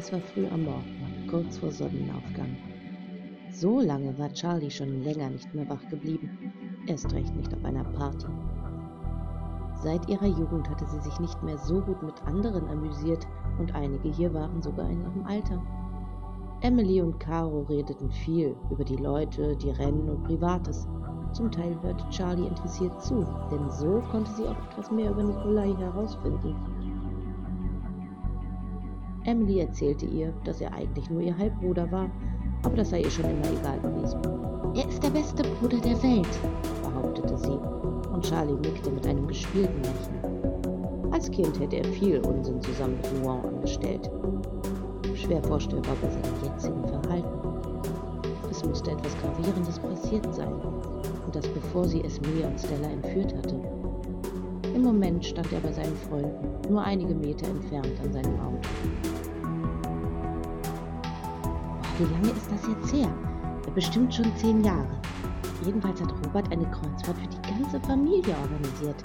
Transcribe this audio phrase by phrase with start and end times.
[0.00, 2.56] Es war früh am Morgen, kurz vor Sonnenaufgang.
[3.52, 6.30] So lange war Charlie schon länger nicht mehr wach geblieben,
[6.86, 8.24] erst recht nicht auf einer Party.
[9.74, 13.26] Seit ihrer Jugend hatte sie sich nicht mehr so gut mit anderen amüsiert
[13.58, 15.62] und einige hier waren sogar in ihrem Alter.
[16.62, 20.88] Emily und Caro redeten viel über die Leute, die Rennen und Privates.
[21.32, 25.74] Zum Teil hörte Charlie interessiert zu, denn so konnte sie auch etwas mehr über Nikolai
[25.74, 26.56] herausfinden.
[29.30, 32.10] Emily erzählte ihr, dass er eigentlich nur ihr Halbbruder war,
[32.64, 34.18] aber das sei ihr schon immer egal gewesen.
[34.74, 36.38] Er ist der beste Bruder der Welt,
[36.82, 37.56] behauptete sie,
[38.12, 41.12] und Charlie nickte mit einem gespielten Lächeln.
[41.12, 44.10] Als Kind hätte er viel Unsinn zusammen mit Luan angestellt.
[45.14, 47.28] Schwer vorstellbar bei seinem jetzigen Verhalten.
[48.50, 53.79] Es musste etwas Gravierendes passiert sein, und das bevor sie Esme und Stella entführt hatte.
[54.74, 58.68] Im Moment stand er bei seinen Freunden, nur einige Meter entfernt an seinem Auto.
[61.98, 63.12] Wie lange ist das jetzt her?
[63.74, 64.88] Bestimmt schon zehn Jahre.
[65.64, 69.02] Jedenfalls hat Robert eine Kreuzfahrt für die ganze Familie organisiert.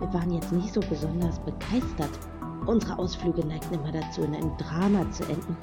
[0.00, 2.10] Wir waren jetzt nicht so besonders begeistert.
[2.66, 5.56] Unsere Ausflüge neigten immer dazu, in einem Drama zu enden.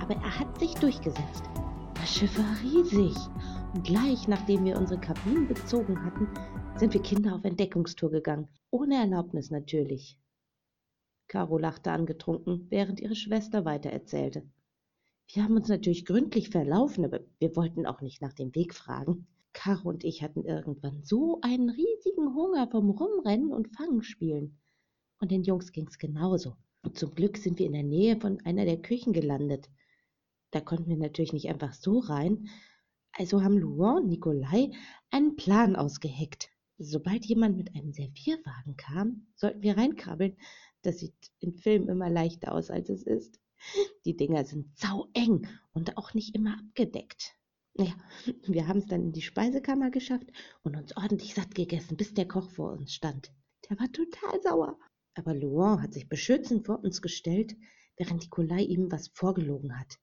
[0.00, 1.44] Aber er hat sich durchgesetzt.
[1.94, 3.16] Das Schiff war riesig.
[3.74, 6.28] Und gleich nachdem wir unsere Kabinen bezogen hatten,
[6.76, 8.48] sind wir Kinder auf Entdeckungstour gegangen.
[8.70, 10.18] Ohne Erlaubnis natürlich.
[11.26, 14.42] Caro lachte angetrunken, während ihre Schwester weitererzählte.
[15.32, 19.26] Wir haben uns natürlich gründlich verlaufen, aber wir wollten auch nicht nach dem Weg fragen.
[19.54, 24.58] Caro und ich hatten irgendwann so einen riesigen Hunger vom Rumrennen und Fangenspielen.
[25.20, 26.56] Und den Jungs ging's genauso.
[26.82, 29.70] Und zum Glück sind wir in der Nähe von einer der Küchen gelandet.
[30.50, 32.48] Da konnten wir natürlich nicht einfach so rein.
[33.12, 34.70] Also haben Luan und Nikolai
[35.10, 36.50] einen Plan ausgeheckt.
[36.78, 40.36] Sobald jemand mit einem Servierwagen kam, sollten wir reinkrabbeln.
[40.82, 43.38] Das sieht in Filmen immer leichter aus, als es ist.
[44.04, 47.36] Die Dinger sind saueng und auch nicht immer abgedeckt.
[47.74, 47.94] Naja,
[48.46, 50.26] wir haben es dann in die Speisekammer geschafft
[50.62, 53.32] und uns ordentlich satt gegessen, bis der Koch vor uns stand.
[53.68, 54.78] Der war total sauer.
[55.14, 57.54] Aber Luan hat sich beschützend vor uns gestellt,
[57.96, 59.98] während Nikolai ihm was vorgelogen hat.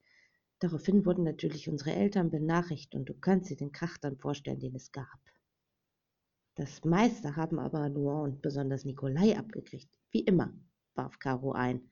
[0.59, 4.75] Daraufhin wurden natürlich unsere Eltern benachrichtigt und du kannst dir den Krach dann vorstellen, den
[4.75, 5.19] es gab.
[6.55, 9.97] Das meiste haben aber Luan und besonders Nikolai abgekriegt.
[10.11, 10.53] Wie immer,
[10.95, 11.89] warf Caro ein.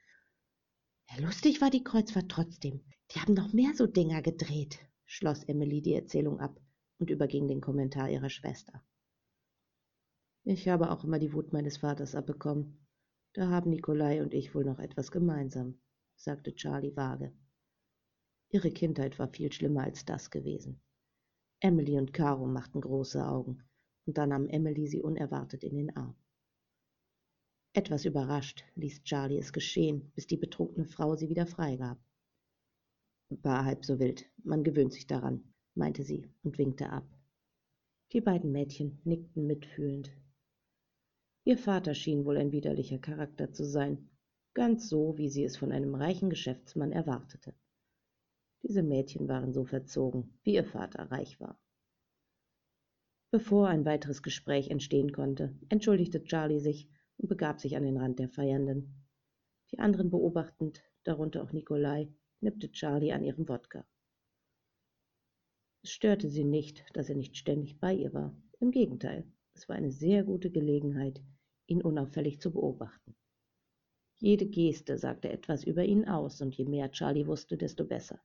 [1.10, 2.84] Ja, lustig war die Kreuzfahrt trotzdem.
[3.12, 6.60] Die haben noch mehr so Dinger gedreht, schloss Emily die Erzählung ab
[7.00, 8.84] und überging den Kommentar ihrer Schwester.
[10.44, 12.86] Ich habe auch immer die Wut meines Vaters abbekommen.
[13.34, 15.80] Da haben Nikolai und ich wohl noch etwas gemeinsam,
[16.18, 17.32] sagte Charlie vage.
[18.50, 20.80] Ihre Kindheit war viel schlimmer als das gewesen.
[21.60, 23.64] Emily und Caro machten große Augen,
[24.06, 26.16] und dann nahm Emily sie unerwartet in den Arm.
[27.74, 32.00] Etwas überrascht ließ Charlie es geschehen, bis die betrunkene Frau sie wieder freigab.
[33.30, 35.44] War halb so wild, man gewöhnt sich daran,
[35.76, 37.06] meinte sie und winkte ab.
[38.14, 40.12] Die beiden Mädchen nickten mitfühlend.
[41.44, 44.10] Ihr Vater schien wohl ein widerlicher Charakter zu sein,
[44.54, 47.54] ganz so, wie sie es von einem reichen Geschäftsmann erwartete.
[48.64, 51.60] Diese Mädchen waren so verzogen, wie ihr Vater reich war.
[53.32, 58.20] Bevor ein weiteres Gespräch entstehen konnte, entschuldigte Charlie sich und begab sich an den Rand
[58.20, 59.06] der Feiernden.
[59.72, 62.10] Die anderen beobachtend, darunter auch Nikolai,
[62.40, 63.86] nippte Charlie an ihrem Wodka.
[65.84, 68.36] Es störte sie nicht, dass er nicht ständig bei ihr war.
[68.60, 71.22] Im Gegenteil, es war eine sehr gute Gelegenheit,
[71.68, 73.16] ihn unauffällig zu beobachten.
[74.20, 78.20] Jede Geste sagte etwas über ihn aus, und je mehr Charlie wusste, desto besser.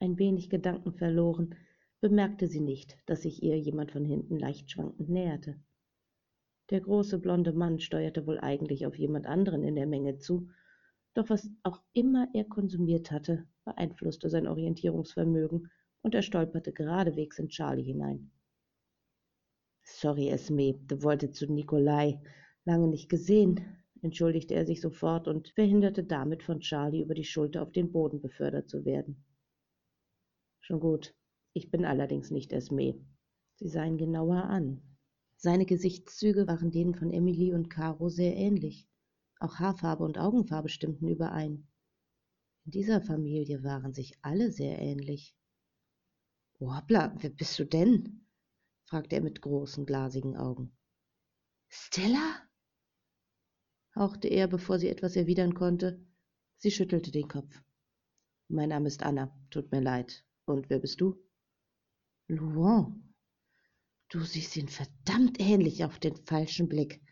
[0.00, 1.54] Ein wenig Gedanken verloren,
[2.00, 5.58] bemerkte sie nicht, dass sich ihr jemand von hinten leicht schwankend näherte.
[6.70, 10.48] Der große blonde Mann steuerte wohl eigentlich auf jemand anderen in der Menge zu,
[11.14, 15.70] doch was auch immer er konsumiert hatte, beeinflusste sein Orientierungsvermögen,
[16.02, 18.30] und er stolperte geradewegs in Charlie hinein.
[19.82, 22.20] Sorry, Esme, du wolltest zu Nikolai.
[22.64, 23.60] Lange nicht gesehen,
[24.02, 28.20] entschuldigte er sich sofort und verhinderte damit von Charlie über die Schulter auf den Boden
[28.20, 29.24] befördert zu werden.
[30.66, 31.14] Schon gut,
[31.52, 32.94] ich bin allerdings nicht Esme.
[33.56, 34.80] Sie sah ihn genauer an.
[35.36, 38.88] Seine Gesichtszüge waren denen von Emilie und Caro sehr ähnlich.
[39.40, 41.68] Auch Haarfarbe und Augenfarbe stimmten überein.
[42.64, 45.36] In dieser Familie waren sich alle sehr ähnlich.
[46.60, 48.26] Hoppla, wer bist du denn?
[48.84, 50.74] fragte er mit großen, glasigen Augen.
[51.68, 52.40] Stella?
[53.94, 56.02] hauchte er, bevor sie etwas erwidern konnte.
[56.56, 57.62] Sie schüttelte den Kopf.
[58.48, 60.24] Mein Name ist Anna, tut mir leid.
[60.46, 61.16] Und wer bist du?
[62.28, 63.04] Luan,
[64.14, 67.02] Du siehst ihn verdammt ähnlich auf den falschen Blick.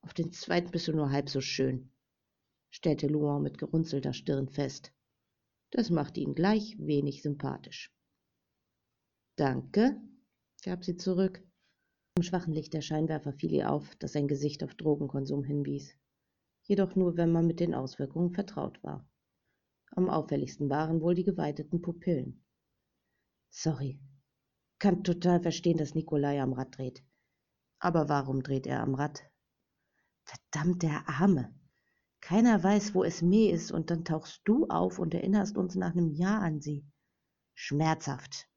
[0.00, 1.92] Auf den zweiten bist du nur halb so schön.
[2.70, 4.92] stellte Luan mit gerunzelter Stirn fest.
[5.70, 7.94] Das machte ihn gleich wenig sympathisch.
[9.36, 10.00] Danke,
[10.64, 11.46] gab sie zurück.
[12.16, 15.94] Im schwachen Licht der Scheinwerfer fiel ihr auf, dass sein Gesicht auf Drogenkonsum hinwies.
[16.62, 19.08] Jedoch nur, wenn man mit den Auswirkungen vertraut war.
[19.92, 22.44] Am auffälligsten waren wohl die geweiteten Pupillen.
[23.50, 24.00] Sorry.
[24.78, 27.02] Kann total verstehen, dass Nikolai am Rad dreht.
[27.78, 29.22] Aber warum dreht er am Rad?
[30.24, 31.54] Verdammt, der Arme.
[32.20, 36.10] Keiner weiß, wo Esme ist, und dann tauchst du auf und erinnerst uns nach einem
[36.10, 36.84] Jahr an sie.
[37.54, 38.48] Schmerzhaft.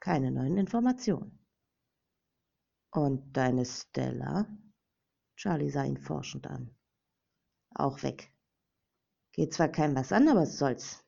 [0.00, 1.38] Keine neuen Informationen.
[2.90, 4.46] Und deine Stella?
[5.36, 6.74] Charlie sah ihn forschend an.
[7.74, 8.32] Auch weg.
[9.32, 11.04] Geht zwar keinem was an, aber was soll's.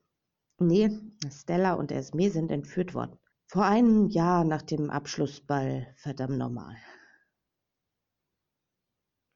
[0.58, 0.90] Nee,
[1.30, 3.18] Stella und Esme sind entführt worden.
[3.46, 6.76] Vor einem Jahr nach dem Abschlussball, verdammt normal.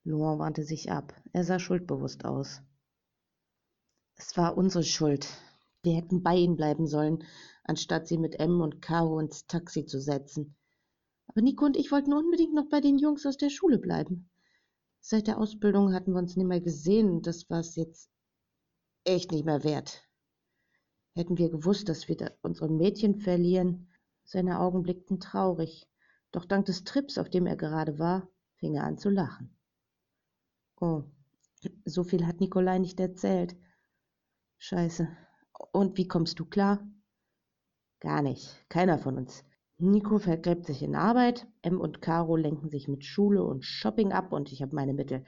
[0.05, 1.13] Luan wandte sich ab.
[1.33, 2.63] Er sah schuldbewusst aus.
[4.17, 5.29] Es war unsere Schuld.
[5.83, 7.25] Wir hätten bei ihnen bleiben sollen,
[7.65, 10.57] anstatt sie mit M und Caro ins Taxi zu setzen.
[11.27, 14.31] Aber Nico und ich wollten unbedingt noch bei den Jungs aus der Schule bleiben.
[15.01, 17.23] Seit der Ausbildung hatten wir uns nicht mehr gesehen.
[17.23, 18.11] Das war es jetzt
[19.05, 20.08] echt nicht mehr wert.
[21.19, 23.89] Hätten wir gewusst, dass wir unsere Mädchen verlieren.
[24.23, 25.91] Seine Augen blickten traurig.
[26.31, 28.29] Doch dank des Trips, auf dem er gerade war,
[28.59, 29.53] fing er an zu lachen.
[30.81, 31.03] Oh,
[31.85, 33.57] so viel hat Nikolai nicht erzählt.
[34.59, 35.09] Scheiße.
[35.73, 36.89] Und wie kommst du klar?
[37.99, 38.65] Gar nicht.
[38.69, 39.45] Keiner von uns.
[39.77, 44.33] Nico vergräbt sich in Arbeit, M und Caro lenken sich mit Schule und Shopping ab
[44.33, 45.25] und ich habe meine Mittel.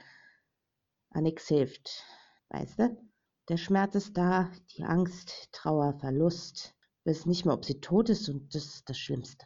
[1.10, 2.04] An nix hilft.
[2.48, 3.09] Weißt du?
[3.50, 6.76] Der Schmerz ist da, die Angst, Trauer, Verlust.
[7.04, 9.44] Weiß nicht mehr, ob sie tot ist und das ist das Schlimmste.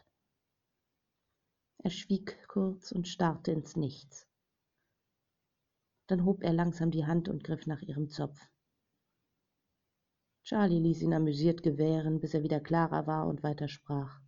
[1.79, 4.27] Er schwieg kurz und starrte ins Nichts.
[6.05, 8.39] Dann hob er langsam die Hand und griff nach ihrem Zopf.
[10.43, 14.21] Charlie ließ ihn amüsiert gewähren, bis er wieder klarer war und weitersprach.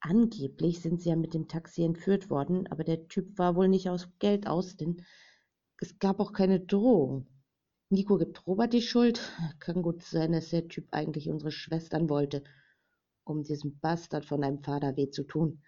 [0.00, 3.88] Angeblich sind sie ja mit dem Taxi entführt worden, aber der Typ war wohl nicht
[3.88, 5.04] aus Geld aus, denn
[5.78, 7.28] es gab auch keine Drohung.
[7.90, 9.20] Nico gibt Robert die Schuld.
[9.60, 12.42] Kann gut sein, dass der Typ eigentlich unsere Schwestern wollte,
[13.24, 15.62] um diesem Bastard von einem Vater weh zu tun.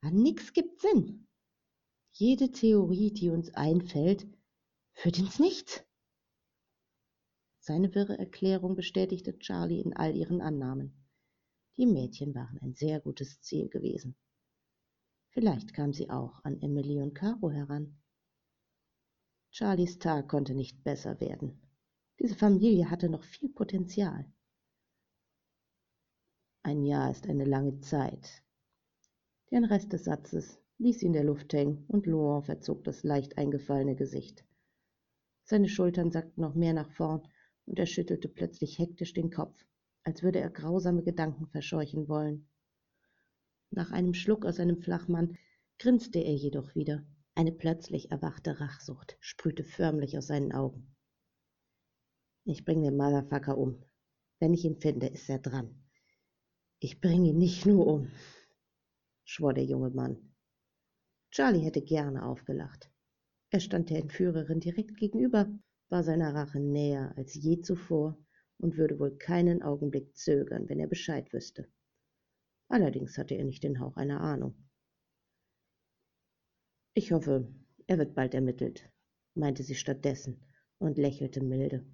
[0.00, 1.26] Aber nix gibt Sinn.
[2.12, 4.26] Jede Theorie, die uns einfällt,
[4.94, 5.84] führt ins Nichts.
[7.60, 11.04] Seine wirre Erklärung bestätigte Charlie in all ihren Annahmen.
[11.76, 14.16] Die Mädchen waren ein sehr gutes Ziel gewesen.
[15.30, 18.00] Vielleicht kam sie auch an Emily und Caro heran.
[19.58, 21.60] Charlies Tag konnte nicht besser werden.
[22.20, 24.24] Diese Familie hatte noch viel Potenzial.
[26.62, 28.44] Ein Jahr ist eine lange Zeit.
[29.50, 33.36] Den Rest des Satzes ließ ihn in der Luft hängen, und Laurent verzog das leicht
[33.36, 34.44] eingefallene Gesicht.
[35.42, 37.26] Seine Schultern sackten noch mehr nach vorn,
[37.66, 39.60] und er schüttelte plötzlich hektisch den Kopf,
[40.04, 42.46] als würde er grausame Gedanken verscheuchen wollen.
[43.72, 45.36] Nach einem Schluck aus seinem Flachmann
[45.80, 47.04] grinste er jedoch wieder.
[47.38, 50.96] Eine plötzlich erwachte Rachsucht sprühte förmlich aus seinen Augen.
[52.44, 53.80] Ich bring den Motherfucker um.
[54.40, 55.88] Wenn ich ihn finde, ist er dran.
[56.80, 58.10] Ich bring ihn nicht nur um,
[59.24, 60.34] schwor der junge Mann.
[61.30, 62.90] Charlie hätte gerne aufgelacht.
[63.50, 65.48] Er stand der Entführerin direkt gegenüber,
[65.90, 68.18] war seiner Rache näher als je zuvor
[68.56, 71.68] und würde wohl keinen Augenblick zögern, wenn er Bescheid wüsste.
[72.66, 74.67] Allerdings hatte er nicht den Hauch einer Ahnung.
[76.98, 77.46] Ich hoffe,
[77.86, 78.90] er wird bald ermittelt,
[79.34, 80.42] meinte sie stattdessen
[80.78, 81.86] und lächelte milde.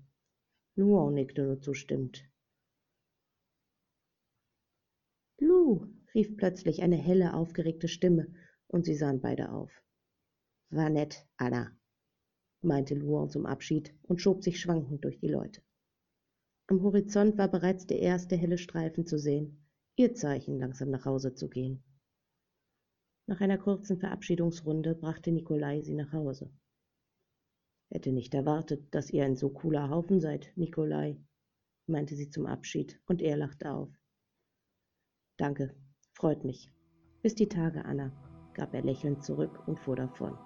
[0.76, 2.25] Luan nickte nur zustimmend.
[5.37, 8.32] Lou, rief plötzlich eine helle, aufgeregte Stimme
[8.66, 9.70] und sie sahen beide auf.
[10.70, 11.76] War nett, Anna,
[12.62, 15.61] meinte Luan zum Abschied und schob sich schwankend durch die Leute.
[16.66, 21.34] Am Horizont war bereits der erste helle Streifen zu sehen, ihr Zeichen, langsam nach Hause
[21.34, 21.84] zu gehen.
[23.26, 26.50] Nach einer kurzen Verabschiedungsrunde brachte Nikolai sie nach Hause.
[27.90, 31.16] Hätte nicht erwartet, dass ihr ein so cooler Haufen seid, Nikolai,
[31.86, 33.90] meinte sie zum Abschied, und er lachte auf.
[35.38, 35.74] Danke,
[36.12, 36.70] freut mich.
[37.22, 38.12] Bis die Tage, Anna
[38.52, 40.38] gab er lächelnd zurück und fuhr davon.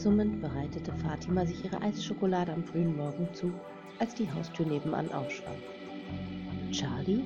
[0.00, 3.52] Summend bereitete Fatima sich ihre Eisschokolade am frühen Morgen zu,
[3.98, 5.56] als die Haustür nebenan aufschwang.
[6.70, 7.22] Charlie?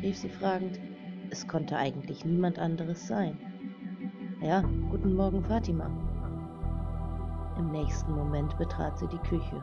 [0.00, 0.78] rief sie fragend.
[1.30, 3.36] Es konnte eigentlich niemand anderes sein.
[4.40, 5.90] Ja, guten Morgen, Fatima.
[7.58, 9.60] Im nächsten Moment betrat sie die Küche.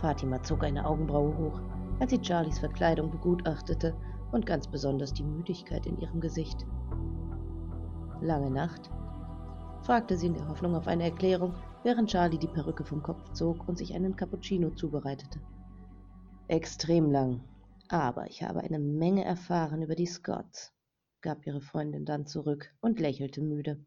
[0.00, 1.60] Fatima zog eine Augenbraue hoch,
[2.00, 3.94] als sie Charlies Verkleidung begutachtete
[4.32, 6.66] und ganz besonders die Müdigkeit in ihrem Gesicht.
[8.20, 8.90] Lange Nacht?
[9.82, 13.68] Fragte sie in der Hoffnung auf eine Erklärung, während Charlie die Perücke vom Kopf zog
[13.68, 15.40] und sich einen Cappuccino zubereitete.
[16.46, 17.42] Extrem lang,
[17.88, 20.72] aber ich habe eine Menge erfahren über die Scotts,
[21.20, 23.84] gab ihre Freundin dann zurück und lächelte müde.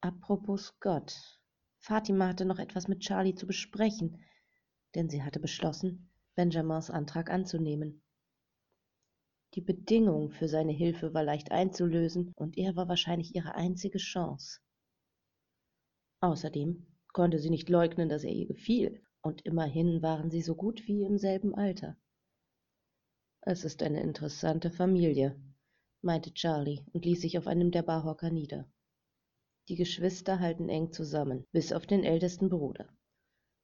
[0.00, 1.38] Apropos Scott,
[1.78, 4.22] Fatima hatte noch etwas mit Charlie zu besprechen,
[4.94, 8.02] denn sie hatte beschlossen, Benjamins Antrag anzunehmen.
[9.56, 14.60] Die Bedingung für seine Hilfe war leicht einzulösen, und er war wahrscheinlich ihre einzige Chance.
[16.20, 20.86] Außerdem konnte sie nicht leugnen, dass er ihr gefiel, und immerhin waren sie so gut
[20.86, 21.96] wie im selben Alter.
[23.40, 25.40] Es ist eine interessante Familie,
[26.02, 28.70] meinte Charlie und ließ sich auf einem der Barhocker nieder.
[29.68, 32.88] Die Geschwister halten eng zusammen, bis auf den ältesten Bruder.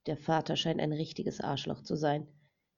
[0.07, 2.27] Der Vater scheint ein richtiges Arschloch zu sein.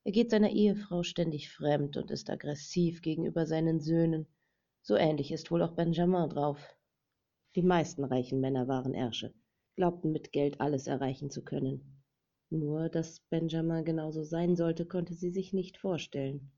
[0.05, 4.27] Er geht seiner Ehefrau ständig fremd und ist aggressiv gegenüber seinen Söhnen.
[4.81, 6.59] So ähnlich ist wohl auch Benjamin drauf.
[7.55, 9.33] Die meisten reichen Männer waren Ärsche
[9.75, 12.01] glaubten mit Geld alles erreichen zu können.
[12.49, 16.51] Nur, dass Benjamin genauso sein sollte, konnte sie sich nicht vorstellen.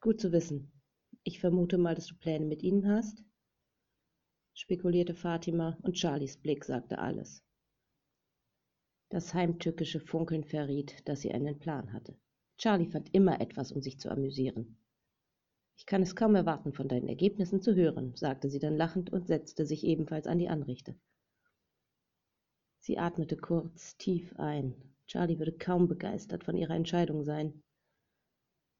[0.00, 0.70] Gut zu wissen.
[1.24, 3.24] Ich vermute mal, dass du Pläne mit ihnen hast?
[4.54, 7.44] spekulierte Fatima, und Charlies Blick sagte alles.
[9.10, 12.16] Das heimtückische Funkeln verriet, dass sie einen Plan hatte.
[12.58, 14.76] Charlie fand immer etwas, um sich zu amüsieren.
[15.76, 19.28] Ich kann es kaum erwarten, von deinen Ergebnissen zu hören, sagte sie dann lachend und
[19.28, 20.96] setzte sich ebenfalls an die Anrichte.
[22.80, 24.74] Sie atmete kurz, tief ein.
[25.06, 27.62] Charlie würde kaum begeistert von ihrer Entscheidung sein.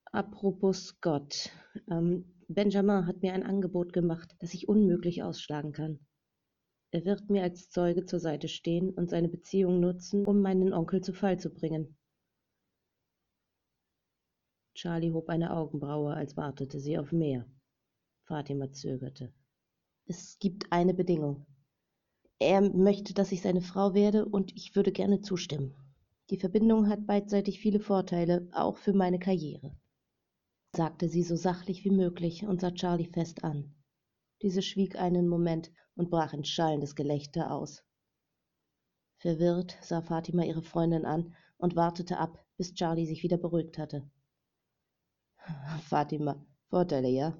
[0.06, 1.50] Apropos Scott.
[1.90, 6.00] Ähm, Benjamin hat mir ein Angebot gemacht, das ich unmöglich ausschlagen kann.
[6.90, 11.02] Er wird mir als Zeuge zur Seite stehen und seine Beziehung nutzen, um meinen Onkel
[11.02, 11.96] zu Fall zu bringen.
[14.74, 17.44] Charlie hob eine Augenbraue, als wartete sie auf mehr.
[18.24, 19.32] Fatima zögerte.
[20.06, 21.46] Es gibt eine Bedingung.
[22.38, 25.74] Er möchte, dass ich seine Frau werde, und ich würde gerne zustimmen.
[26.30, 29.76] Die Verbindung hat beidseitig viele Vorteile, auch für meine Karriere,
[30.76, 33.74] sagte sie so sachlich wie möglich und sah Charlie fest an.
[34.42, 37.82] Diese schwieg einen Moment und brach in schallendes Gelächter aus.
[39.18, 44.08] Verwirrt sah Fatima ihre Freundin an und wartete ab, bis Charlie sich wieder beruhigt hatte.
[45.88, 47.36] Fatima, Vorteile, ja?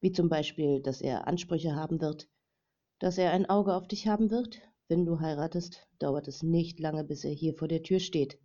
[0.00, 2.28] Wie zum Beispiel, dass er Ansprüche haben wird,
[2.98, 4.60] dass er ein Auge auf dich haben wird?
[4.88, 8.38] Wenn du heiratest, dauert es nicht lange, bis er hier vor der Tür steht.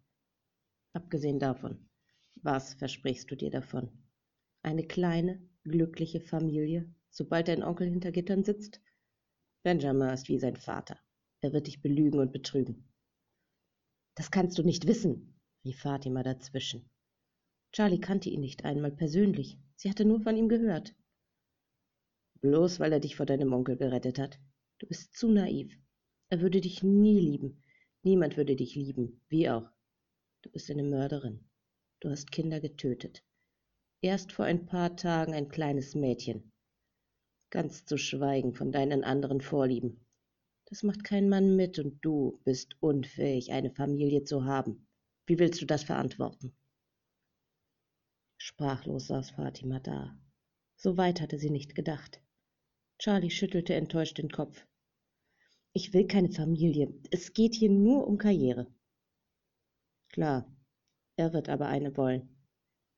[0.94, 1.90] Abgesehen davon,
[2.36, 3.90] was versprichst du dir davon?
[4.62, 8.80] Eine kleine, glückliche Familie, sobald dein Onkel hinter Gittern sitzt?
[9.64, 11.00] Benjamin ist wie sein Vater.
[11.42, 12.88] Er wird dich belügen und betrügen.
[14.16, 16.90] Das kannst du nicht wissen, rief Fatima dazwischen.
[17.72, 19.58] Charlie kannte ihn nicht einmal persönlich.
[19.76, 20.94] Sie hatte nur von ihm gehört.
[22.42, 24.40] Bloß weil er dich vor deinem Onkel gerettet hat.
[24.80, 25.74] Du bist zu naiv.
[26.30, 27.64] Er würde dich nie lieben.
[28.04, 29.22] Niemand würde dich lieben.
[29.30, 29.70] Wie auch.
[30.44, 31.50] Du bist eine Mörderin.
[32.02, 33.24] Du hast Kinder getötet.
[34.02, 36.53] Erst vor ein paar Tagen ein kleines Mädchen.
[37.54, 40.04] Ganz zu schweigen von deinen anderen Vorlieben.
[40.66, 44.88] Das macht kein Mann mit und du bist unfähig, eine Familie zu haben.
[45.28, 46.56] Wie willst du das verantworten?
[48.38, 50.18] Sprachlos saß Fatima da.
[50.78, 52.24] So weit hatte sie nicht gedacht.
[52.98, 54.66] Charlie schüttelte enttäuscht den Kopf.
[55.74, 56.92] Ich will keine Familie.
[57.12, 58.66] Es geht hier nur um Karriere.
[60.10, 60.52] Klar,
[61.18, 62.36] er wird aber eine wollen.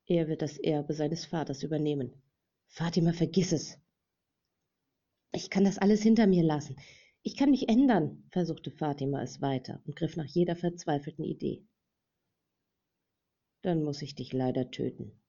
[0.05, 2.13] Er wird das Erbe seines Vaters übernehmen.
[2.67, 3.77] Fatima, vergiss es.
[5.35, 6.77] Ich kann das alles hinter mir lassen.
[7.21, 11.67] Ich kann mich ändern, versuchte Fatima es weiter und griff nach jeder verzweifelten Idee.
[13.61, 15.21] Dann muss ich dich leider töten.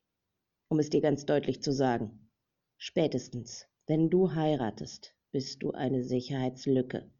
[0.68, 2.30] Um es dir ganz deutlich zu sagen.
[2.76, 7.10] Spätestens, wenn du heiratest, bist du eine Sicherheitslücke.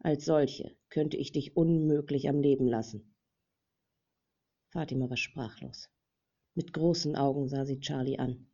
[0.00, 3.14] Als solche könnte ich dich unmöglich am Leben lassen.
[4.72, 5.90] Fatima war sprachlos.
[6.56, 8.50] Mit großen Augen sah sie Charlie an.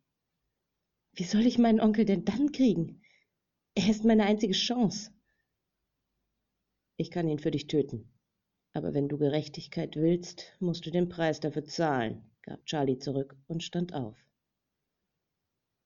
[1.13, 3.01] Wie soll ich meinen Onkel denn dann kriegen?
[3.77, 5.11] Er ist meine einzige Chance.
[6.95, 8.11] Ich kann ihn für dich töten.
[8.73, 13.61] Aber wenn du Gerechtigkeit willst, musst du den Preis dafür zahlen, gab Charlie zurück und
[13.61, 14.17] stand auf.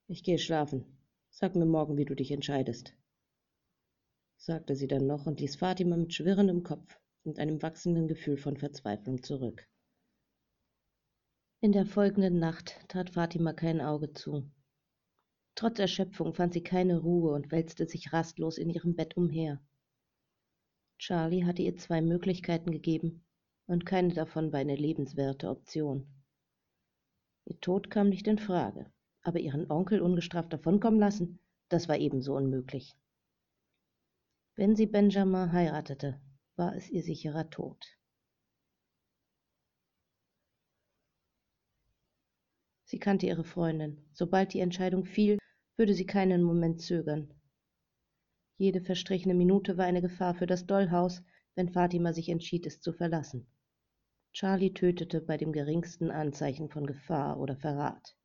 [0.08, 0.86] Ich gehe schlafen.
[1.32, 2.94] Sag mir morgen, wie du dich entscheidest,
[4.38, 8.56] sagte sie dann noch und ließ Fatima mit schwirrendem Kopf und einem wachsenden Gefühl von
[8.56, 9.68] Verzweiflung zurück.
[11.60, 14.50] In der folgenden Nacht tat Fatima kein Auge zu.
[15.56, 19.62] Trotz Erschöpfung fand sie keine Ruhe und wälzte sich rastlos in ihrem Bett umher.
[20.98, 23.24] Charlie hatte ihr zwei Möglichkeiten gegeben,
[23.68, 26.08] und keine davon war eine lebenswerte Option.
[27.46, 28.92] Ihr Tod kam nicht in Frage,
[29.24, 31.40] aber ihren Onkel ungestraft davonkommen lassen,
[31.70, 32.96] das war ebenso unmöglich.
[34.56, 36.22] Wenn sie Benjamin heiratete,
[36.56, 37.84] war es ihr sicherer Tod.
[42.84, 44.06] Sie kannte ihre Freundin.
[44.12, 45.40] Sobald die Entscheidung fiel,
[45.82, 47.34] würde sie keinen Moment zögern.
[48.60, 51.24] Jede verstrichene Minute war eine Gefahr für das Dollhaus,
[51.56, 53.48] wenn Fatima sich entschied, es zu verlassen.
[54.32, 58.16] Charlie tötete bei dem geringsten Anzeichen von Gefahr oder Verrat.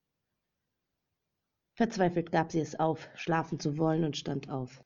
[1.76, 4.84] Verzweifelt gab sie es auf, schlafen zu wollen und stand auf.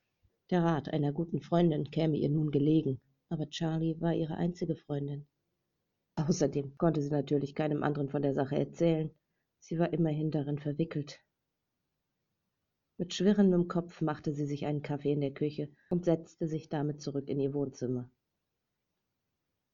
[0.51, 3.01] Der Rat einer guten Freundin käme ihr nun gelegen,
[3.31, 5.27] aber Charlie war ihre einzige Freundin.
[6.15, 9.11] Außerdem konnte sie natürlich keinem anderen von der Sache erzählen,
[9.59, 11.21] Sie war immerhin darin verwickelt.
[13.01, 17.01] Mit schwirrendem Kopf machte sie sich einen Kaffee in der Küche und setzte sich damit
[17.01, 18.11] zurück in ihr Wohnzimmer.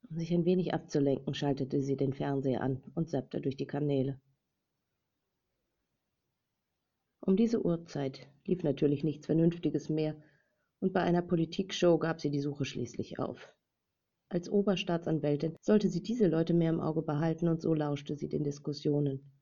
[0.08, 4.20] Um sich ein wenig abzulenken, schaltete sie den Fernseher an und zappte durch die Kanäle.
[7.18, 10.14] Um diese Uhrzeit lief natürlich nichts Vernünftiges mehr,
[10.78, 13.52] und bei einer Politikshow gab sie die Suche schließlich auf.
[14.28, 18.44] Als Oberstaatsanwältin sollte sie diese Leute mehr im Auge behalten, und so lauschte sie den
[18.44, 19.35] Diskussionen.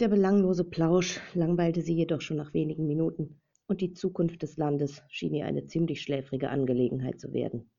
[0.00, 5.02] Der belanglose Plausch langweilte sie jedoch schon nach wenigen Minuten, und die Zukunft des Landes
[5.08, 7.70] schien ihr eine ziemlich schläfrige Angelegenheit zu werden.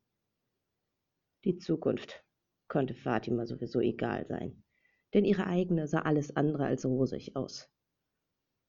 [1.43, 2.23] Die Zukunft
[2.69, 4.63] konnte Fatima sowieso egal sein,
[5.13, 7.69] denn ihre eigene sah alles andere als rosig aus.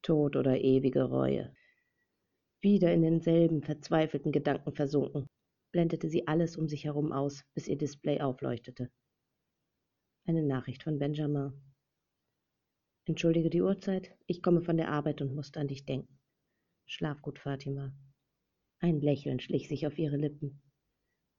[0.03, 1.55] Tod oder ewige Reue.
[2.61, 5.29] Wieder in denselben verzweifelten Gedanken versunken,
[5.71, 8.91] blendete sie alles um sich herum aus, bis ihr Display aufleuchtete.
[10.25, 11.66] Eine Nachricht von Benjamin.
[13.09, 16.19] Entschuldige die Uhrzeit, ich komme von der Arbeit und musste an dich denken.
[16.87, 17.93] Schlaf gut, Fatima.
[18.81, 20.61] Ein Lächeln schlich sich auf ihre Lippen.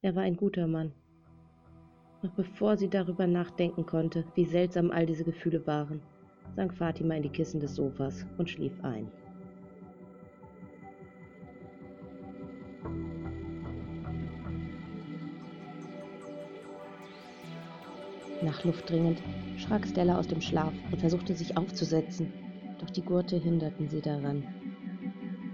[0.02, 0.94] Er war ein guter Mann.
[2.24, 6.02] Noch bevor sie darüber nachdenken konnte, wie seltsam all diese Gefühle waren,
[6.56, 9.12] sank Fatima in die Kissen des Sofas und schlief ein.
[18.42, 19.22] Nach Luft dringend
[19.58, 22.32] schrak Stella aus dem Schlaf und versuchte sich aufzusetzen,
[22.80, 24.44] doch die Gurte hinderten sie daran.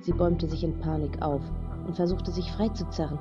[0.02, 1.42] Sie bäumte sich in Panik auf
[1.88, 3.20] und versuchte sich freizuzerren,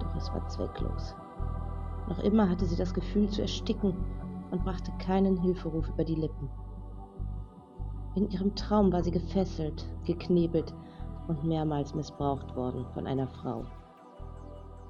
[0.00, 1.14] doch es war zwecklos.
[2.08, 3.94] Noch immer hatte sie das Gefühl zu ersticken
[4.50, 6.50] und brachte keinen Hilferuf über die Lippen.
[8.14, 10.74] In ihrem Traum war sie gefesselt, geknebelt
[11.28, 13.64] und mehrmals missbraucht worden von einer Frau.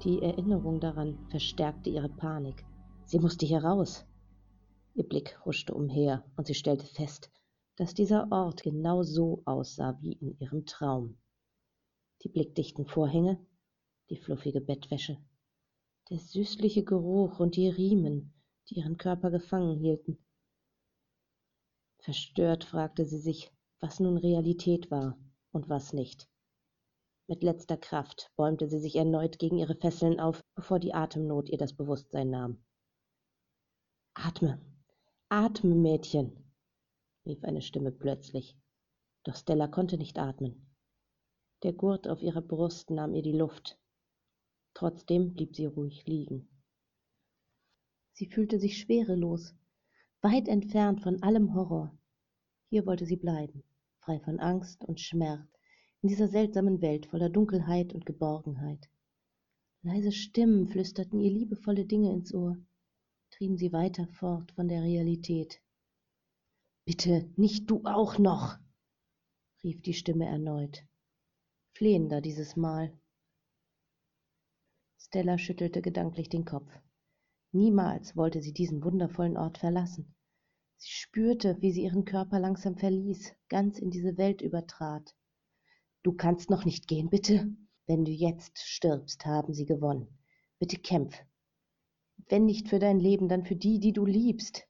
[0.03, 2.65] Die Erinnerung daran verstärkte ihre Panik.
[3.05, 4.05] Sie musste hier raus.
[4.95, 7.31] Ihr Blick huschte umher, und sie stellte fest,
[7.77, 11.17] dass dieser Ort genau so aussah wie in ihrem Traum.
[12.21, 13.43] Die blickdichten Vorhänge,
[14.09, 15.17] die fluffige Bettwäsche,
[16.11, 18.33] der süßliche Geruch und die Riemen,
[18.69, 20.23] die ihren Körper gefangen hielten.
[21.99, 25.17] Verstört fragte sie sich, was nun Realität war
[25.51, 26.29] und was nicht.
[27.27, 31.57] Mit letzter Kraft bäumte sie sich erneut gegen ihre Fesseln auf, bevor die Atemnot ihr
[31.57, 32.63] das Bewusstsein nahm.
[34.13, 34.61] Atme,
[35.33, 36.31] atme, Mädchen,
[37.25, 38.55] rief eine Stimme plötzlich.
[39.23, 40.75] Doch Stella konnte nicht atmen.
[41.63, 43.79] Der Gurt auf ihrer Brust nahm ihr die Luft.
[44.75, 46.47] Trotzdem blieb sie ruhig liegen.
[48.11, 49.55] Sie fühlte sich schwerelos,
[50.21, 51.97] weit entfernt von allem Horror.
[52.69, 53.63] Hier wollte sie bleiben,
[54.01, 55.49] frei von Angst und Schmerz,
[56.03, 58.87] in dieser seltsamen Welt voller Dunkelheit und Geborgenheit.
[59.81, 62.55] Leise Stimmen flüsterten ihr liebevolle Dinge ins Ohr
[63.33, 65.59] trieben sie weiter fort von der Realität.
[66.85, 68.59] Bitte, nicht du auch noch,
[69.63, 70.85] rief die Stimme erneut,
[71.73, 72.95] flehender dieses Mal.
[74.99, 76.69] Stella schüttelte gedanklich den Kopf.
[77.51, 80.13] Niemals wollte sie diesen wundervollen Ort verlassen.
[80.77, 85.15] Sie spürte, wie sie ihren Körper langsam verließ, ganz in diese Welt übertrat.
[86.03, 87.55] Du kannst noch nicht gehen, bitte.
[87.87, 90.19] Wenn du jetzt stirbst, haben sie gewonnen.
[90.59, 91.17] Bitte kämpf,
[92.29, 94.67] wenn nicht für dein Leben, dann für die, die du liebst,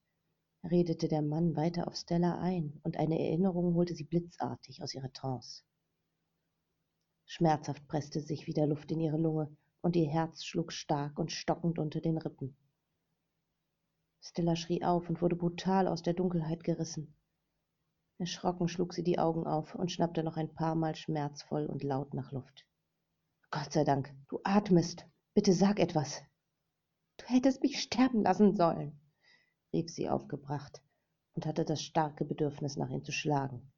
[0.63, 5.11] redete der Mann weiter auf Stella ein, und eine Erinnerung holte sie blitzartig aus ihrer
[5.11, 5.63] Trance.
[7.25, 11.79] Schmerzhaft presste sich wieder Luft in ihre Lunge, und ihr Herz schlug stark und stockend
[11.79, 12.55] unter den Rippen.
[14.21, 17.15] Stella schrie auf und wurde brutal aus der Dunkelheit gerissen.
[18.19, 22.13] Erschrocken schlug sie die Augen auf und schnappte noch ein paar Mal schmerzvoll und laut
[22.13, 22.65] nach Luft.
[23.51, 25.05] Gott sei Dank, du atmest.
[25.33, 26.21] Bitte sag etwas.
[27.17, 28.99] Du hättest mich sterben lassen sollen,
[29.71, 30.81] rief sie aufgebracht
[31.35, 33.71] und hatte das starke Bedürfnis, nach ihm zu schlagen.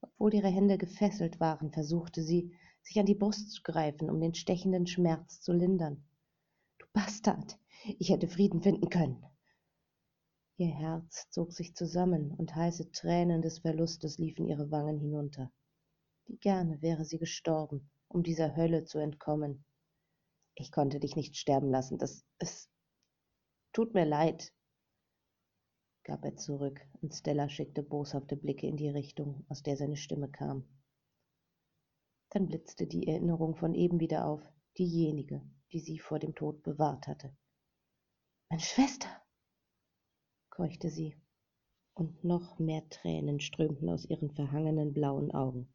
[0.00, 4.34] Obwohl ihre Hände gefesselt waren, versuchte sie, sich an die Brust zu greifen, um den
[4.34, 6.04] stechenden Schmerz zu lindern.
[6.78, 7.58] Du Bastard,
[7.98, 9.24] ich hätte Frieden finden können.
[10.56, 15.52] Ihr Herz zog sich zusammen und heiße Tränen des Verlustes liefen ihre Wangen hinunter.
[16.26, 19.64] Wie gerne wäre sie gestorben, um dieser Hölle zu entkommen.
[20.54, 22.70] Ich konnte dich nicht sterben lassen, das es
[23.72, 24.52] tut mir leid,
[26.04, 30.30] gab er zurück, und Stella schickte boshafte Blicke in die Richtung, aus der seine Stimme
[30.30, 30.68] kam.
[32.30, 34.42] Dann blitzte die Erinnerung von eben wieder auf,
[34.78, 37.36] diejenige, die sie vor dem Tod bewahrt hatte.
[38.48, 39.08] Meine Schwester,
[40.50, 41.16] keuchte sie,
[41.94, 45.72] und noch mehr Tränen strömten aus ihren verhangenen blauen Augen.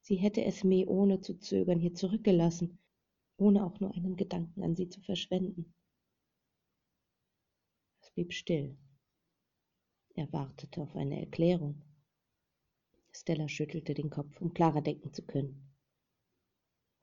[0.00, 2.78] Sie hätte Esme ohne zu zögern hier zurückgelassen,
[3.36, 5.74] ohne auch nur einen Gedanken an sie zu verschwenden.
[8.00, 8.76] Es blieb still.
[10.14, 11.82] Er wartete auf eine Erklärung.
[13.12, 15.72] Stella schüttelte den Kopf, um klarer denken zu können.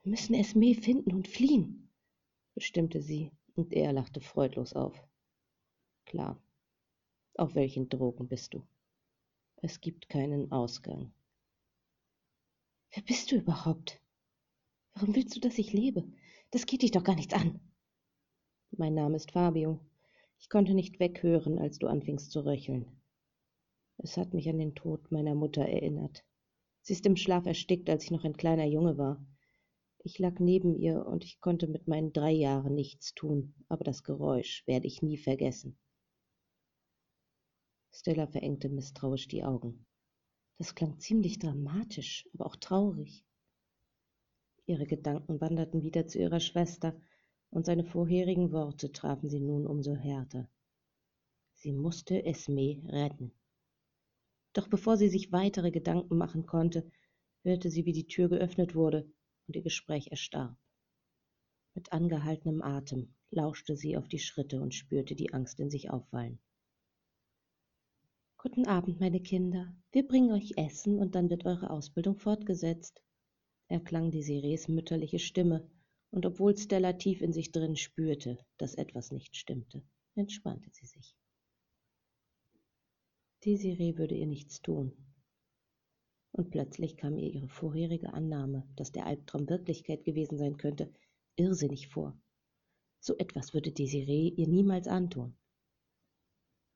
[0.04, 1.90] Wir müssen Esme finden und fliehen,
[2.54, 4.98] bestimmte sie, und er lachte freudlos auf.
[6.06, 6.42] Klar,
[7.36, 8.66] auf welchen Drogen bist du?
[9.58, 11.14] Es gibt keinen Ausgang.
[12.94, 14.02] Wer bist du überhaupt?
[14.94, 16.04] Warum willst du, dass ich lebe?
[16.52, 17.62] Das geht dich doch gar nichts an.
[18.72, 19.80] Mein Name ist Fabio.
[20.38, 23.02] Ich konnte nicht weghören, als du anfingst zu röcheln.
[23.98, 26.26] Es hat mich an den Tod meiner Mutter erinnert.
[26.82, 29.26] Sie ist im Schlaf erstickt, als ich noch ein kleiner Junge war.
[30.04, 34.04] Ich lag neben ihr und ich konnte mit meinen drei Jahren nichts tun, aber das
[34.04, 35.78] Geräusch werde ich nie vergessen.
[37.94, 39.86] Stella verengte misstrauisch die Augen.
[40.58, 43.24] Das klang ziemlich dramatisch, aber auch traurig.
[44.66, 46.96] Ihre Gedanken wanderten wieder zu ihrer Schwester,
[47.50, 50.50] und seine vorherigen Worte trafen sie nun umso härter.
[51.56, 53.34] Sie musste Esme retten.
[54.54, 56.90] Doch bevor sie sich weitere Gedanken machen konnte,
[57.44, 59.12] hörte sie, wie die Tür geöffnet wurde
[59.48, 60.58] und ihr Gespräch erstarb.
[61.74, 66.40] Mit angehaltenem Atem lauschte sie auf die Schritte und spürte die Angst in sich aufwallen.
[68.38, 69.74] Guten Abend, meine Kinder.
[69.92, 73.02] Wir bringen euch Essen und dann wird eure Ausbildung fortgesetzt,
[73.72, 75.68] erklang Desirées mütterliche Stimme,
[76.12, 79.82] und obwohl Stella tief in sich drin spürte, dass etwas nicht stimmte,
[80.16, 81.16] entspannte sie sich.
[83.46, 84.92] Desiree würde ihr nichts tun.
[86.34, 90.94] Und plötzlich kam ihr ihre vorherige Annahme, dass der Albtraum Wirklichkeit gewesen sein könnte,
[91.36, 92.16] irrsinnig vor.
[93.00, 95.36] So etwas würde Desiree ihr niemals antun.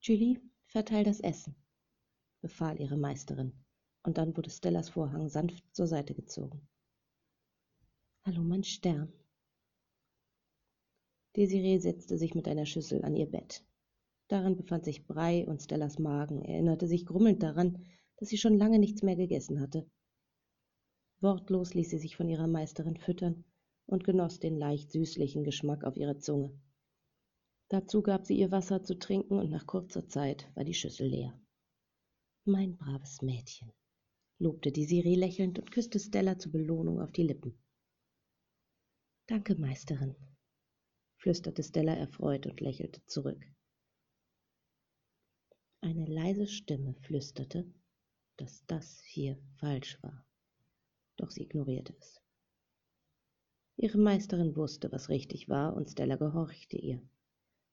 [0.01, 1.55] Julie, Verteil das Essen,
[2.41, 3.53] befahl ihre Meisterin,
[4.03, 6.67] und dann wurde Stellas Vorhang sanft zur Seite gezogen.
[8.27, 9.13] Hallo, mein Stern.
[11.35, 13.63] Desiree setzte sich mit einer Schüssel an ihr Bett.
[14.29, 17.85] Darin befand sich Brei und Stellas Magen erinnerte sich grummelnd daran,
[18.17, 19.88] dass sie schon lange nichts mehr gegessen hatte.
[21.21, 23.45] Wortlos ließ sie sich von ihrer Meisterin füttern
[23.85, 26.59] und genoss den leicht süßlichen Geschmack auf ihrer Zunge.
[27.69, 31.39] Dazu gab sie ihr Wasser zu trinken und nach kurzer Zeit war die Schüssel leer.
[32.43, 33.71] Mein braves Mädchen,
[34.39, 37.61] lobte die Siri lächelnd und küsste Stella zur Belohnung auf die Lippen.
[39.27, 40.15] Danke, Meisterin,
[41.17, 43.43] flüsterte Stella erfreut und lächelte zurück.
[45.81, 47.65] Eine leise Stimme flüsterte,
[48.38, 50.27] dass das hier falsch war,
[51.17, 52.21] doch sie ignorierte es.
[53.77, 57.01] Ihre Meisterin wusste, was richtig war, und Stella gehorchte ihr.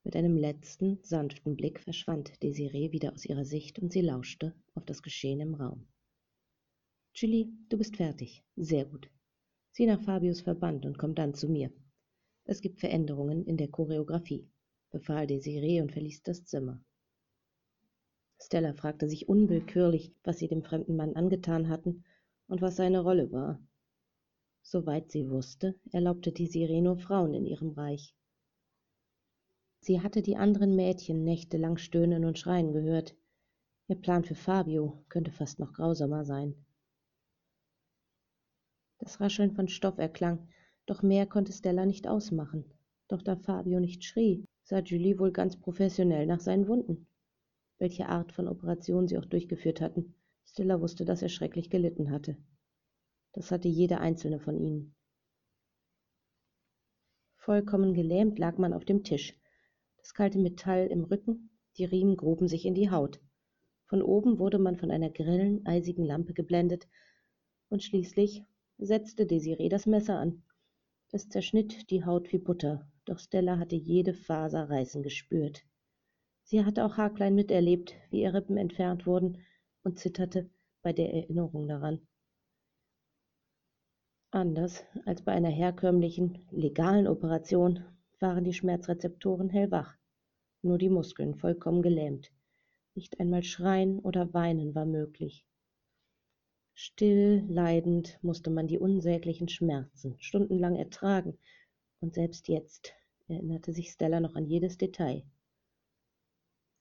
[0.04, 4.86] Mit einem letzten, sanften Blick verschwand Desiree wieder aus ihrer Sicht und sie lauschte auf
[4.86, 5.86] das Geschehen im Raum.
[7.14, 8.42] Julie, du bist fertig.
[8.56, 9.10] Sehr gut.
[9.74, 11.72] Sieh nach Fabius Verband und komm dann zu mir.
[12.44, 14.46] Es gibt Veränderungen in der Choreografie,
[14.90, 16.85] befahl Desiree und verließ das Zimmer.
[18.38, 22.04] Stella fragte sich unwillkürlich, was sie dem fremden Mann angetan hatten
[22.48, 23.62] und was seine Rolle war.
[24.61, 28.14] Soweit sie wusste, erlaubte Desiree nur Frauen in ihrem Reich.
[29.80, 33.16] Sie hatte die anderen Mädchen nächtelang stöhnen und schreien gehört.
[33.88, 36.66] Ihr Plan für Fabio könnte fast noch grausamer sein.
[39.02, 40.46] Das Rascheln von Stoff erklang,
[40.86, 42.64] doch mehr konnte Stella nicht ausmachen.
[43.08, 47.08] Doch da Fabio nicht schrie, sah Julie wohl ganz professionell nach seinen Wunden.
[47.78, 52.36] Welche Art von Operation sie auch durchgeführt hatten, Stella wusste, dass er schrecklich gelitten hatte.
[53.32, 54.94] Das hatte jede einzelne von ihnen.
[57.34, 59.36] Vollkommen gelähmt lag man auf dem Tisch,
[59.96, 63.20] das kalte Metall im Rücken, die Riemen gruben sich in die Haut.
[63.86, 66.86] Von oben wurde man von einer grellen, eisigen Lampe geblendet,
[67.68, 68.44] und schließlich
[68.84, 70.42] setzte Desiree das Messer an.
[71.10, 75.62] Es zerschnitt die Haut wie Butter, doch Stella hatte jede Faser reißen gespürt.
[76.44, 79.38] Sie hatte auch haarklein miterlebt, wie ihr Rippen entfernt wurden,
[79.84, 80.50] und zitterte
[80.82, 82.00] bei der Erinnerung daran.
[84.30, 87.84] Anders als bei einer herkömmlichen, legalen Operation
[88.18, 89.96] waren die Schmerzrezeptoren hellwach.
[90.62, 92.32] nur die Muskeln vollkommen gelähmt.
[92.94, 95.44] Nicht einmal schreien oder weinen war möglich.
[96.74, 101.38] Still, leidend musste man die unsäglichen Schmerzen stundenlang ertragen,
[102.00, 102.92] und selbst jetzt
[103.28, 105.22] erinnerte sich Stella noch an jedes Detail.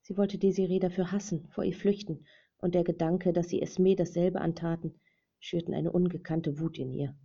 [0.02, 2.26] Sie wollte Desiree dafür hassen, vor ihr flüchten,
[2.58, 4.96] und der Gedanke, dass sie Esme dasselbe antaten,
[5.40, 7.16] schürten eine ungekannte Wut in ihr.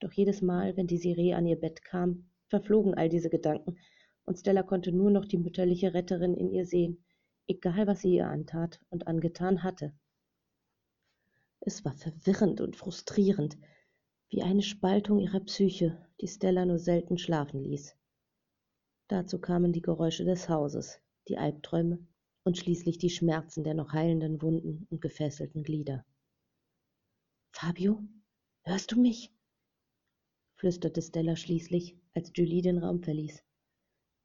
[0.00, 3.78] Doch jedes Mal, wenn Desiree an ihr Bett kam, verflogen all diese Gedanken,
[4.24, 7.04] und Stella konnte nur noch die mütterliche Retterin in ihr sehen,
[7.48, 9.92] egal was sie ihr antat und angetan hatte.
[11.60, 13.56] Es war verwirrend und frustrierend,
[14.28, 17.94] wie eine Spaltung ihrer Psyche, die Stella nur selten schlafen ließ.
[19.08, 22.06] Dazu kamen die Geräusche des Hauses, die Albträume
[22.44, 26.04] und schließlich die Schmerzen der noch heilenden Wunden und gefesselten Glieder.
[27.52, 28.02] Fabio,
[28.62, 29.32] hörst du mich?
[30.56, 33.44] flüsterte Stella schließlich, als Julie den Raum verließ,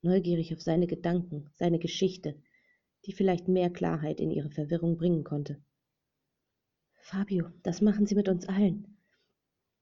[0.02, 2.42] neugierig auf seine Gedanken, seine Geschichte,
[3.06, 5.62] die vielleicht mehr Klarheit in ihre Verwirrung bringen konnte.
[7.04, 8.98] Fabio, das machen sie mit uns allen.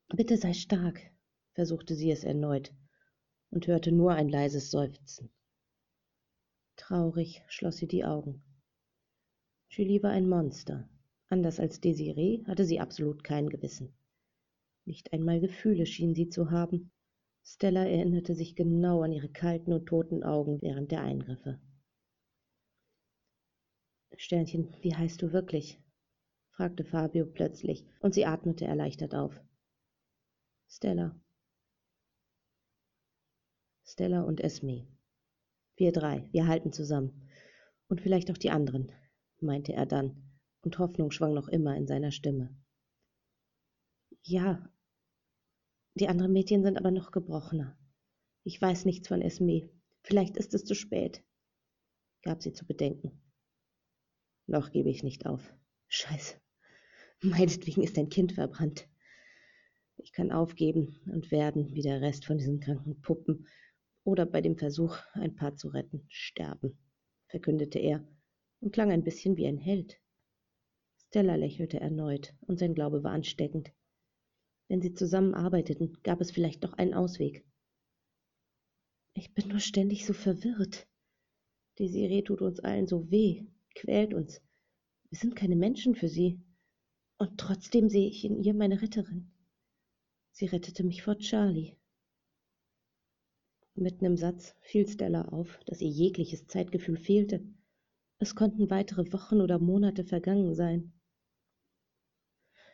[0.08, 1.00] Bitte sei stark,
[1.54, 2.74] versuchte sie es erneut
[3.52, 5.30] und hörte nur ein leises Seufzen.
[6.78, 8.42] Traurig schloss sie die Augen.
[9.70, 10.90] Julie war ein Monster.
[11.28, 13.94] Anders als Desiree hatte sie absolut kein Gewissen.
[14.86, 16.90] Nicht einmal Gefühle schien sie zu haben.
[17.44, 21.60] Stella erinnerte sich genau an ihre kalten und toten Augen während der Eingriffe.
[24.16, 25.80] Sternchen, wie heißt du wirklich?
[26.60, 29.42] Fragte Fabio plötzlich, und sie atmete erleichtert auf.
[30.68, 31.18] Stella.
[33.86, 34.86] Stella und Esme.
[35.78, 37.30] Wir drei, wir halten zusammen.
[37.88, 38.92] Und vielleicht auch die anderen,
[39.40, 40.22] meinte er dann,
[40.60, 42.54] und Hoffnung schwang noch immer in seiner Stimme.
[44.24, 44.70] Ja,
[45.96, 47.80] die anderen Mädchen sind aber noch gebrochener.
[48.44, 49.70] Ich weiß nichts von Esme.
[50.04, 51.24] Vielleicht ist es zu spät,
[52.22, 53.22] gab sie zu bedenken.
[54.46, 55.54] Noch gebe ich nicht auf.
[55.88, 56.36] Scheiße.
[57.22, 58.88] Meinetwegen ist ein Kind verbrannt.
[59.98, 63.48] Ich kann aufgeben und werden, wie der Rest von diesen kranken Puppen,
[64.06, 66.78] oder bei dem Versuch, ein Paar zu retten, sterben,
[67.28, 68.08] verkündete er
[68.62, 70.00] und klang ein bisschen wie ein Held.
[71.08, 73.74] Stella lächelte erneut, und sein Glaube war ansteckend.
[74.70, 77.46] Wenn sie zusammen arbeiteten, gab es vielleicht doch einen Ausweg.
[79.14, 80.88] Ich bin nur ständig so verwirrt.
[81.80, 84.42] Die Serie tut uns allen so weh, quält uns.
[85.10, 86.40] Wir sind keine Menschen für sie.
[87.22, 89.30] Und trotzdem sehe ich in ihr meine Retterin.
[90.32, 91.76] Sie rettete mich vor Charlie.
[93.76, 97.44] Mitten im Satz fiel Stella auf, dass ihr jegliches Zeitgefühl fehlte.
[98.20, 100.94] Es konnten weitere Wochen oder Monate vergangen sein.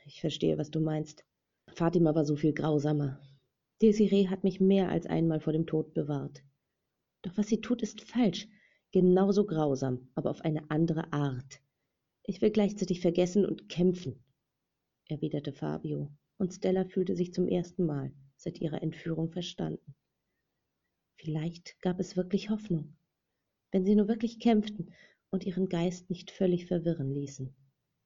[0.05, 1.25] Ich verstehe, was du meinst.
[1.73, 3.19] Fatima war so viel grausamer.
[3.81, 6.43] Desiree hat mich mehr als einmal vor dem Tod bewahrt.
[7.23, 8.47] Doch was sie tut, ist falsch,
[8.91, 11.61] genauso grausam, aber auf eine andere Art.
[12.21, 14.23] Ich will gleichzeitig vergessen und kämpfen
[15.07, 19.95] erwiderte Fabio, und Stella fühlte sich zum ersten Mal seit ihrer Entführung verstanden.
[21.17, 22.97] Vielleicht gab es wirklich Hoffnung,
[23.71, 24.93] wenn sie nur wirklich kämpften
[25.29, 27.55] und ihren Geist nicht völlig verwirren ließen.